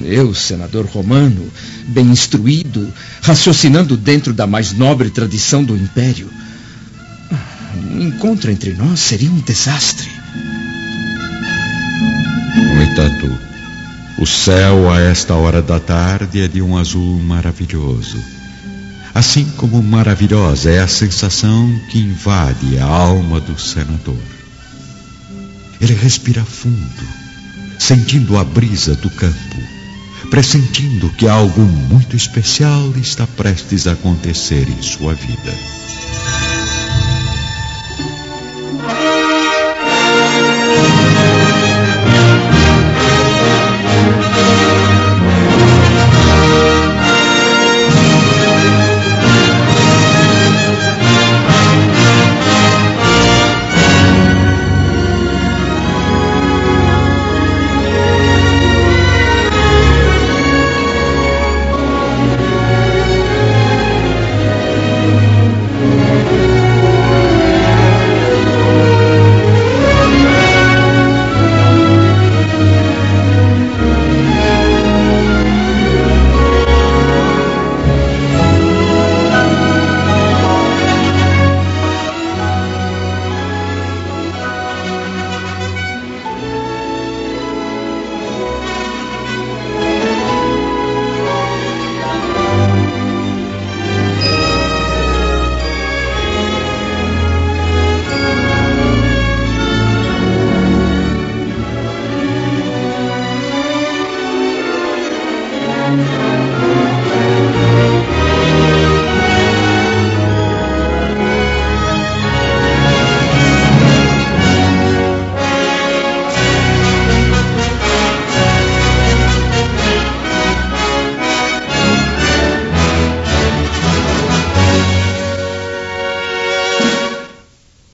Eu, 0.02 0.34
senador 0.34 0.86
romano, 0.86 1.50
bem 1.88 2.06
instruído, 2.06 2.92
raciocinando 3.22 3.96
dentro 3.96 4.32
da 4.32 4.46
mais 4.46 4.72
nobre 4.72 5.10
tradição 5.10 5.62
do 5.62 5.76
império. 5.76 6.28
Um 7.90 8.02
encontro 8.08 8.50
entre 8.50 8.72
nós 8.74 8.98
seria 9.00 9.30
um 9.30 9.40
desastre. 9.40 10.08
No 12.56 12.82
entanto, 12.82 13.38
o 14.18 14.26
céu 14.26 14.90
a 14.90 15.00
esta 15.00 15.34
hora 15.34 15.62
da 15.62 15.78
tarde 15.78 16.40
é 16.40 16.48
de 16.48 16.60
um 16.60 16.76
azul 16.76 17.18
maravilhoso. 17.20 18.18
Assim 19.14 19.44
como 19.56 19.80
maravilhosa 19.80 20.70
é 20.70 20.80
a 20.80 20.88
sensação 20.88 21.80
que 21.88 21.98
invade 21.98 22.78
a 22.78 22.84
alma 22.84 23.40
do 23.40 23.58
senador. 23.60 24.18
Ele 25.80 25.94
respira 25.94 26.44
fundo, 26.44 27.06
sentindo 27.78 28.36
a 28.36 28.44
brisa 28.44 28.96
do 28.96 29.10
campo, 29.10 29.73
pressentindo 30.30 31.08
que 31.10 31.28
algo 31.28 31.60
muito 31.60 32.16
especial 32.16 32.92
está 32.96 33.26
prestes 33.26 33.86
a 33.86 33.92
acontecer 33.92 34.68
em 34.68 34.82
sua 34.82 35.14
vida. 35.14 35.52